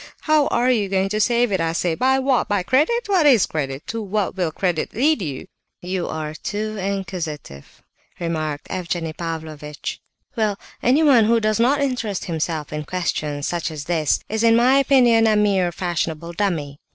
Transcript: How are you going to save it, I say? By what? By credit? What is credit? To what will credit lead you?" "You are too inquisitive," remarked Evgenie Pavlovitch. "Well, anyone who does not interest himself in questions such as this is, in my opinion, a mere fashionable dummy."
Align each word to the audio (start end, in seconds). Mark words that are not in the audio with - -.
How 0.21 0.47
are 0.47 0.71
you 0.71 0.89
going 0.89 1.09
to 1.09 1.21
save 1.21 1.51
it, 1.51 1.61
I 1.61 1.73
say? 1.73 1.93
By 1.93 2.17
what? 2.17 2.47
By 2.47 2.63
credit? 2.63 3.03
What 3.05 3.27
is 3.27 3.45
credit? 3.45 3.85
To 3.85 4.01
what 4.01 4.35
will 4.35 4.51
credit 4.51 4.95
lead 4.95 5.21
you?" 5.21 5.45
"You 5.79 6.07
are 6.07 6.33
too 6.33 6.75
inquisitive," 6.77 7.83
remarked 8.19 8.65
Evgenie 8.71 9.13
Pavlovitch. 9.13 10.01
"Well, 10.35 10.57
anyone 10.81 11.25
who 11.25 11.39
does 11.39 11.59
not 11.59 11.81
interest 11.81 12.25
himself 12.25 12.73
in 12.73 12.83
questions 12.85 13.47
such 13.47 13.69
as 13.69 13.83
this 13.83 14.21
is, 14.27 14.43
in 14.43 14.55
my 14.55 14.79
opinion, 14.79 15.27
a 15.27 15.35
mere 15.35 15.71
fashionable 15.71 16.33
dummy." 16.33 16.79